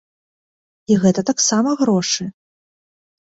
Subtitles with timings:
[0.93, 2.23] І гэта таксама грошы.